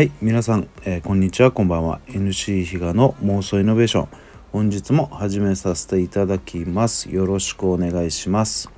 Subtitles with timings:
[0.00, 2.00] はい皆さん、えー、こんにちはこんばんは。
[2.06, 4.08] NC 比嘉の妄想イノベーション。
[4.50, 7.10] 本日も始めさせていただきます。
[7.10, 8.70] よろしくお願いします、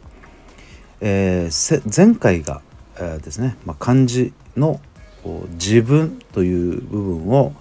[1.01, 2.61] えー、前回が、
[2.97, 4.81] えー、ですね、まあ、漢字の
[5.51, 7.53] 自分という部分を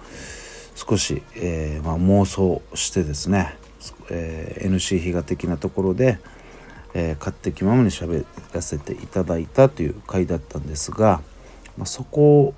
[0.74, 3.56] 少し、えーまあ、妄想してですね、
[4.10, 6.18] えー、NC 比嘉的なところで、
[6.94, 11.20] えー、勝手気ままに喋らせていただいたという回だったんですが、
[11.76, 12.54] まあ、そこを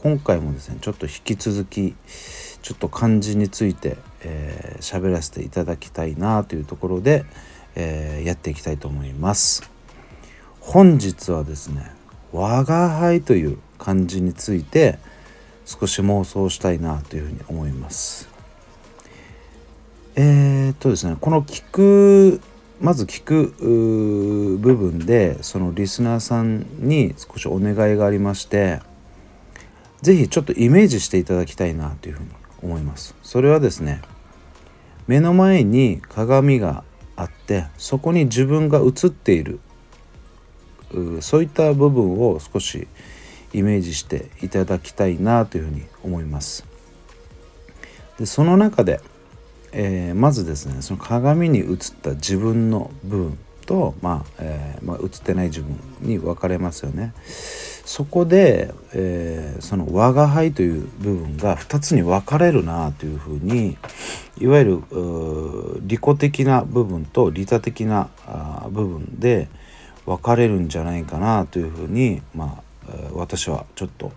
[0.00, 1.96] 今回もですねちょっと引き続き
[2.62, 7.24] ちょっと漢字について喋、えー、らせていただきたいなというところで、
[7.74, 9.68] えー、やっていきたいと思います。
[10.60, 11.90] 本日はですね
[12.32, 15.00] 「我が輩」という漢字について
[15.66, 18.28] 少し妄想したいなというふうに思います。
[20.14, 22.40] えー、っとですねこの聞く
[22.80, 28.80] まず聞く部分でそのリスナーさんに少しお願いがありまして
[30.02, 32.28] 是非ちょっとイメージしていただきたいなというふうに
[32.62, 34.02] 思いますそれはですね
[35.06, 36.84] 目の前に鏡が
[37.16, 39.60] あってそこに自分が映っている
[41.20, 42.88] そういった部分を少し
[43.52, 46.64] イメージしていただきたいなというふうに思います
[48.18, 49.00] でその中で
[49.72, 57.12] えー、まずですねその鏡に映った自分の部分と、まあえー、まあ、映ってない自分に分かれますよね。
[57.88, 63.78] そこで、えー、その「我が輩」という部分が2つに分かれるなというふうに
[64.38, 68.10] いわゆる利己的な部分と利他的な
[68.68, 69.48] 部分で
[70.04, 74.12] 分かれるんじゃないかなというふうに、まあ、私はちょっと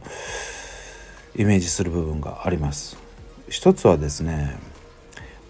[1.37, 2.97] イメージする部分があります。
[3.47, 4.57] 一つはですね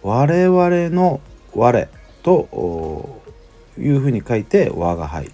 [0.03, 1.21] 我々の
[1.55, 1.87] 我
[2.21, 3.19] と
[3.79, 5.31] いうふうに書いて我が輩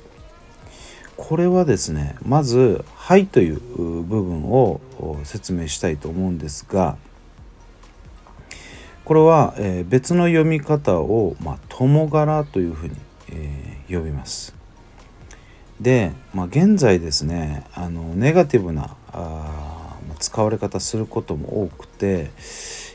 [1.18, 3.60] これはですねまず「はい」という
[4.04, 4.80] 部分を
[5.24, 6.98] 説明したいと思うんですが
[9.04, 12.96] これは、え、別の読み方を「まあ、友柄」というふうに、
[13.32, 14.54] え、呼びます。
[15.80, 22.32] で、まあ、現在ですねあのネガティブなあ使われ方することも多くて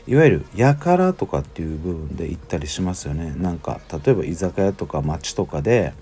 [0.05, 5.93] いわゆる「やから」とかっていう部分で言ったりしますよねなんか例えば居酒屋とか街とかで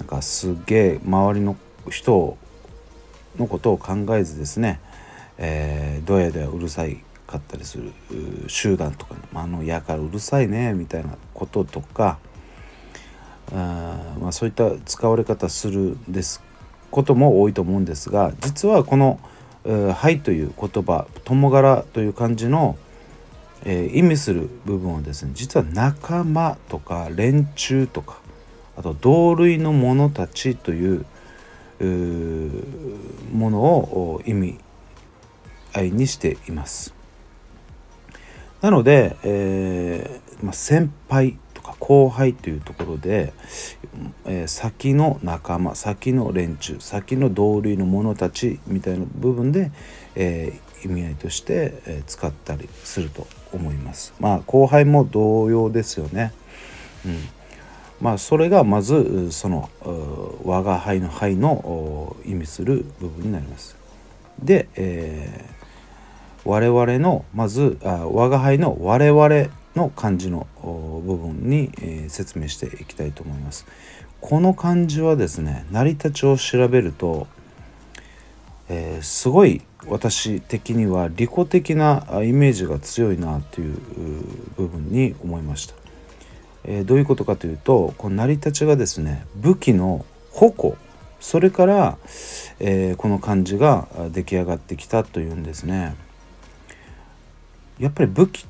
[0.00, 1.56] なんかすげえ周りの
[1.90, 2.36] 人
[3.38, 4.80] のことを考えずですね、
[5.38, 7.92] えー、どやどやうるさいかったりする
[8.48, 12.18] 集団とか、ねあのやからうるさいねみたいなこととか
[13.52, 16.42] あ、まあ、そういった使われ方するです
[16.90, 19.20] ことも多いと思うんですが実はこの
[19.64, 22.76] 「はい」という言葉「友柄」という漢字の
[23.64, 28.18] 「えー、意味する部分はですね実は仲間とか連中とか
[28.80, 31.04] あと同類の者たちという
[33.30, 34.58] ものを意味
[35.74, 36.94] 合いにしています。
[38.62, 43.34] なので、えーまあ、先輩とか後輩というところで、
[44.24, 49.72] えー、先の仲間先の連中先の同類の者たちみたいな部分で、
[50.14, 54.14] えー、意味合いとして、え、使ったりすると思います。
[54.20, 56.32] まあ後輩も同様ですよね。
[57.04, 57.39] うん、
[58.00, 59.68] まあそれがまずその
[60.44, 63.76] 我が輩の輩の意味する部分になります。
[64.42, 69.28] で、えー、我々のまずあ我が輩の我々
[69.76, 73.66] の漢字の部分に、えー、説明していきたいと思います。
[74.20, 77.26] この漢字はですね成り立ちを調べると、
[78.68, 83.78] えー、すごい私的には利己的なイメージが強いなという
[84.56, 85.74] 部分に思いました。
[86.64, 90.76] えー、どういうことかというとこの成り立ちがですね武器の矛
[91.20, 91.98] それから、
[92.58, 95.94] えー、この漢字が出来上がってきたというんですね。
[97.78, 98.46] やっぱり武器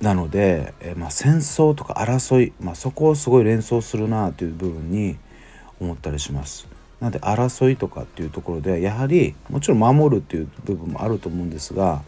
[0.00, 5.16] なので、えー、まあ、戦争とか争い、まあ、そこをすごい連想するなという部分に
[5.80, 6.66] 思ったりします。
[7.00, 12.02] なので争いとかっていうところでやはりもちろん守るっていう部分もあると思うんですが、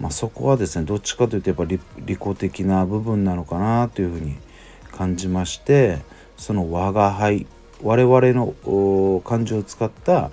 [0.00, 4.51] まあ、そこはですねどっちかというとやっぱり利己的な部分なのかなというふうに思います
[4.92, 5.98] 感じまして
[6.36, 7.46] その我が輩
[7.82, 10.30] 我々の漢字を使った、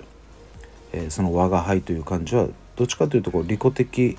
[0.92, 2.46] えー、その我が輩という漢字は
[2.76, 4.18] どっちかというとこう利己的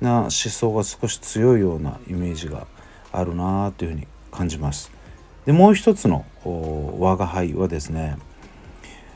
[0.00, 2.66] な思想が少し強いようなイメージが
[3.12, 4.90] あるなというふうに感じます。
[5.44, 8.16] でもう一つの我が輩はですね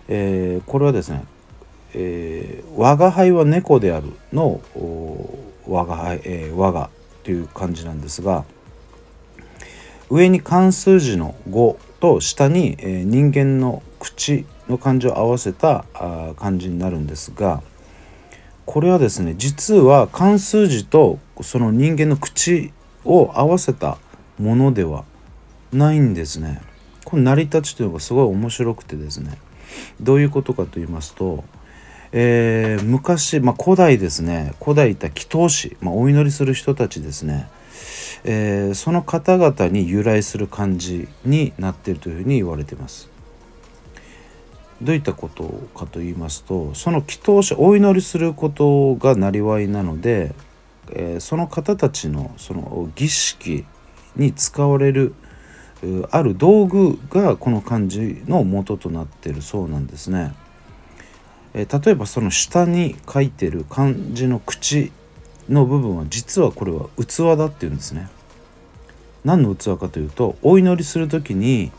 [0.09, 1.25] えー、これはですね、
[1.95, 4.61] えー、我が輩は猫であるの
[5.67, 6.91] 我が輩、えー、我が
[7.23, 8.45] という漢字なんですが
[10.11, 17.63] 上に漢数字の5と下に、え、人間の口の漢字を合わせたあ漢字になるんですが
[18.67, 22.73] これはですね実は漢数字とその人間の口
[23.05, 23.99] を合わせた
[24.39, 25.05] ものでは
[25.73, 26.61] ないんですね。
[27.05, 29.39] この成り立ちというのがすごい面白くてですね。
[30.01, 31.45] どういうことかと言いますと、
[32.13, 34.55] えー、昔、まあ、古代ですね。
[34.63, 37.49] 古代いた祈祷師、まあ、お祈りする人たちですね、
[38.25, 43.11] えー、その方々に由来する漢字になっているというふうに言われています。
[44.83, 45.45] どういったこと
[45.75, 50.35] かと言いますとその祈祷者お祈りすることがなりわいなので、
[50.91, 53.65] えー、その方たちのその儀式
[54.17, 55.15] に使われる
[56.11, 60.35] ある道具がこの漢字の元となっているそうなんですね。
[61.53, 64.93] えー、例えばその下に書いてる漢字の口
[65.49, 68.09] の部分は実はこれは器だっていうんですね。
[69.25, 71.73] 何の器かというとお祈りする時に、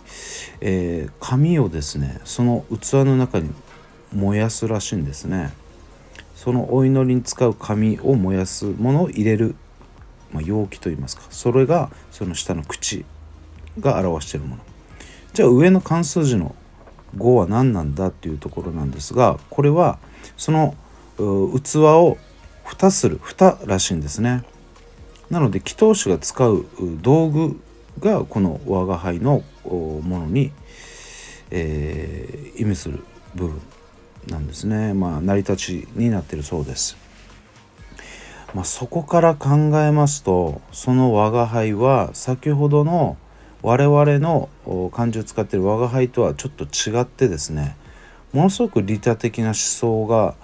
[0.61, 3.51] えー、紙をですねその器の中に
[4.11, 5.53] 燃やすらしいんですね。
[6.35, 9.55] そのお祈りに使う紙を燃やすものを入れる、
[10.31, 11.23] まあ、容器といいますか。
[11.29, 13.05] それがその下の口
[13.79, 14.61] が表しているもの。
[15.33, 16.55] じゃあ上の漢数字の
[17.17, 19.99] 5は何なんだっていうところなんですがこれは
[20.37, 20.75] その
[21.17, 22.17] 器を
[22.65, 24.43] 蓋する蓋らしいんですね
[25.29, 26.65] なので祈祷師が使う
[27.01, 27.59] 道具
[27.99, 30.51] がこの我が輩のものに、
[31.51, 33.03] えー、意味する
[33.33, 33.61] 部分
[34.27, 34.93] なんですね。
[34.93, 36.97] まあ成り立ちになってるそうです。
[38.53, 39.49] まあ、そこから考
[39.81, 43.17] えますとその我が輩は先ほどの
[43.61, 44.49] 我々の
[44.93, 47.75] 漢字を使っている我が輩とはちょっと違ってですね
[48.31, 50.35] ものすごく利他的な思想が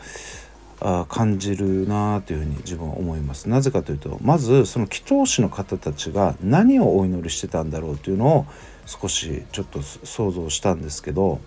[0.83, 3.47] あ感じるなというふうに自分は思います。
[3.47, 8.45] なぜかというとまずその祈祷師の方たちが何をお祈りしてたんだろうというのを
[8.87, 11.39] 少しちょっと想像したんですけど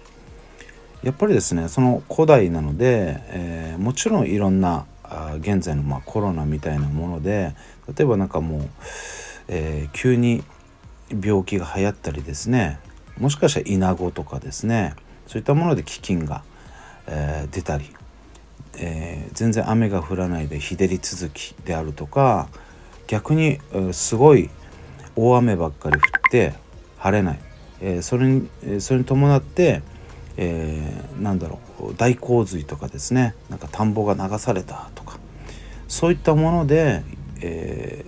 [1.02, 4.86] やっぱりですねその古代なので、えー、もちろんいろんな
[5.40, 7.54] 現在のまコロナみたいなもので
[7.94, 8.68] 例えばなんかもう、
[9.48, 10.42] えー、急に
[11.22, 12.78] 病気が流行ったりですね
[13.18, 14.94] もしかしたらイナゴとかですね
[15.26, 16.42] そういったもので飢饉が、
[17.06, 17.90] えー、出たり
[18.78, 22.48] えー、全然雨が降らないで日照り続きであるとか
[23.06, 23.58] 逆に、
[23.92, 24.50] すごい
[25.16, 26.54] 大雨ばっかり降って
[26.98, 27.38] 晴れない、
[27.80, 28.48] えー、それに
[28.80, 29.82] それに伴って、
[30.36, 33.34] えー、なんだろう大洪水とかですね。
[33.50, 35.18] なんか田んぼが流されたとか。
[35.86, 37.02] そういったもので、
[37.40, 38.04] え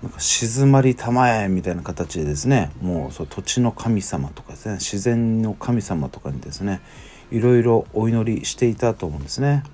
[0.00, 6.80] ー、なんか静まりたまえみたいな形でですねもうそう土地の神様とかですね自然の神様とかにですね
[7.30, 9.64] いろいろお祈りしていたと思うんですね。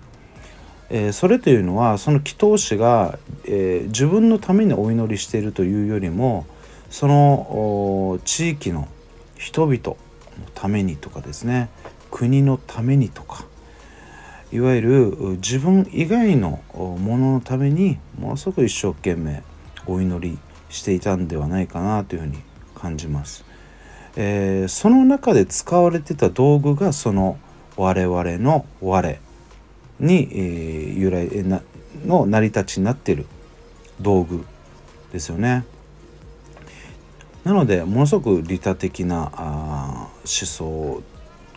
[0.90, 6.46] えー、それというのはその祈祷師が、えー、自分のためにお祈りしているというよりも
[6.90, 8.86] その地域の
[9.38, 9.96] 人々の
[10.54, 11.70] ためにとかですね
[12.10, 13.46] 国のためにとか
[14.52, 19.42] いわゆる自分以外のもののためにものすごく一生懸命
[19.86, 20.38] お祈り
[20.68, 22.38] していたんではないかなというふうに
[22.74, 23.51] 感じます。
[24.16, 27.38] えー、その中で使われてた道具がその
[27.76, 29.20] 我々の我
[30.00, 31.62] に、えー、由来な
[32.04, 33.26] の成り立ちになっている
[34.00, 34.44] 道具
[35.12, 35.64] ですよね。
[37.44, 41.02] なのでものすごく利他的なあ思想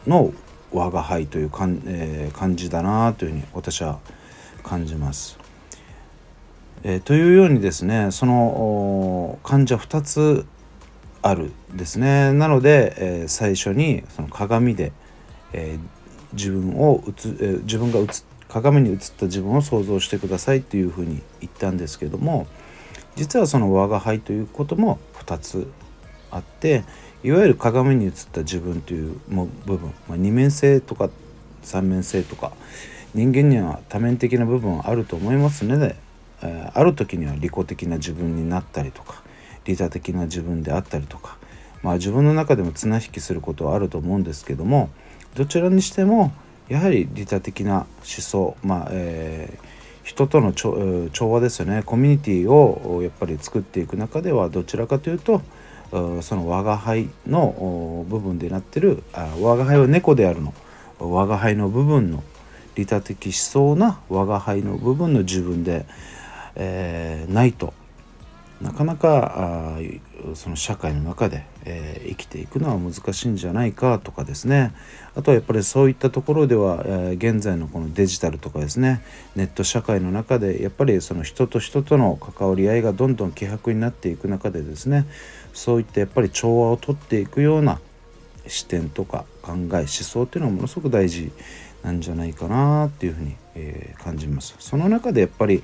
[0.08, 0.34] の
[0.72, 4.00] 我が輩というかん、えー、感じだなというふうに私は
[4.63, 5.38] 感じます。
[6.84, 10.46] えー、というようにですねその患者2つ
[11.27, 12.34] あるですね。
[12.34, 14.91] なので、えー、最初にその鏡で、
[15.53, 15.79] えー、
[16.34, 18.05] 自分を映、えー、自分が映
[18.48, 22.46] 鏡に映った自分を想像してくださいっていうふうに言ったんですけども
[23.15, 25.67] 実はその我が輩ということも2つ
[26.29, 26.84] あって
[27.24, 29.20] いわゆる鏡に映った自分という
[29.65, 31.10] 部分、まあ、二面性とか
[31.63, 32.51] 三面性とか
[33.15, 35.96] 人間には多面的な部分はあると思いますので、
[36.44, 39.25] えー、ある時には利己的な自分になったりとか
[39.65, 41.38] 利他的な自分であったりとか、
[41.84, 44.89] まあ、自分の中でも綱引きすることはあると思うんですけども
[45.36, 46.31] どちらにしても
[46.69, 49.65] やはり利他的な思想、まあえー、
[50.03, 51.84] 人との調和ですよね。
[51.86, 55.41] コミュニティをやっぱり作っていく中ではどちらかというと
[55.91, 60.53] その我が輩の部分でなってるあ我が輩は猫であるの
[61.00, 62.24] 我が輩の部分の
[62.75, 65.86] 利他的思想な我が輩の部分の自分で、
[66.55, 67.74] えー、ないと。
[68.65, 69.79] なかなかあ
[70.34, 74.74] その社会の中で、えー、生きていくのは難しいんじゃないかとかですね。
[75.13, 79.03] あとはやっぱりそういったところでは、えー、現在のこのデジタルとかですね
[79.36, 85.05] ネット社会の中でやっぱりその人と人との関わり合いがどんどん希薄になっていく中でですね
[85.53, 87.79] そういったやっぱり調和をとっていくような
[88.48, 91.32] 視点とか考え思想っていうのはものすごく大事
[91.84, 95.64] なんじゃないかなっていうふうに、えー、感じますその中でやっぱり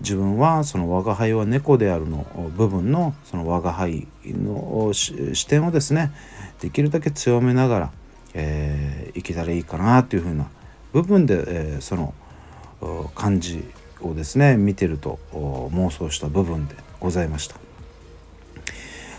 [0.00, 6.12] 自分はその我が輩は猫であるの部分のその我が輩の視点をですね
[6.60, 7.92] できるだけ強めながら、
[8.34, 10.48] えー、生きたらいいかなというふうな
[10.92, 12.14] 部分で、えー、その
[13.14, 13.64] 感じ
[14.00, 17.71] をですね見てると妄想した部分でございました。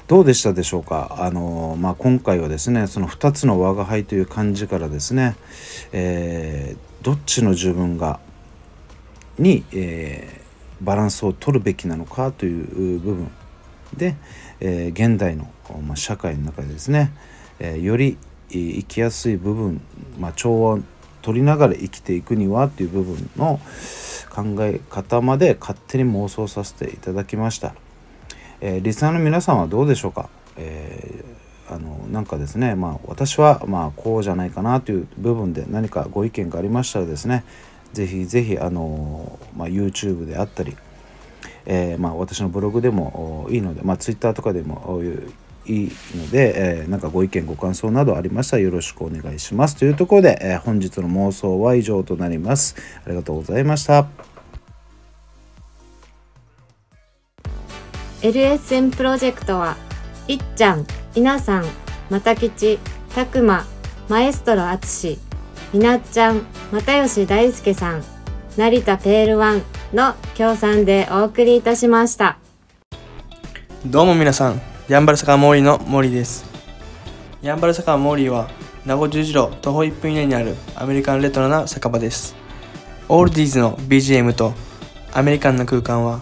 [0.07, 1.15] どうでしたでしょうか？
[1.19, 5.35] あの、まあ、今回はですねその2つの「我が輩」という漢字からですね、
[5.93, 8.19] えー、どっちの自分が
[9.39, 13.31] に、えー、バランスを取るべきなのかという部分
[13.95, 14.15] で、
[14.59, 15.49] えー、現代の、
[15.87, 17.11] まあ、社会の中でですね、
[17.59, 18.17] えより
[18.49, 19.81] 生きやすい部分、
[20.19, 20.79] まあ、調和を
[21.21, 23.59] 取りながら生きていくにはという部分の
[24.29, 27.73] 考え方まで勝手に妄想させていただきました。
[28.65, 37.43] えー、リスナーの皆さんはどうでしょうか、えー、あのなんかですねまあ私はまあこうじゃないかなという部分で何かご意見がありましたらですね
[37.91, 40.77] ぜひぜひあの、まあ、YouTube であったり、
[41.65, 44.99] えー、まあ、私のブログでもいいので、まあ、Twitter とかでも
[45.65, 49.75] いいので、えー、なんかご意見ご感想などありましたらよろしくお願いします。
[49.75, 52.75] というところで、えー、本日の妄想は以上となります。
[53.05, 54.32] ありがとうございました。
[58.23, 59.75] LSM プロジェクトは、
[60.29, 61.65] いっちゃん、いなさん、
[62.09, 62.79] またきち、
[63.13, 63.65] たくま、
[64.07, 65.19] マエストロあつし、
[65.73, 68.03] みなっちゃん、又吉大輔さん、
[68.55, 69.61] 成田ペールワン
[69.93, 72.37] の協賛でお送りいたしました。
[73.85, 76.45] どうも皆さん、ヤンバル坂モーリーの森です。
[77.41, 78.49] ヤンバル坂モーリーは、
[78.85, 82.37] 名護十字路徒歩1分以内にあるアメリカンレトロな酒場です。
[83.09, 84.53] オールディーズの BGM と
[85.11, 86.21] アメリカンな空間は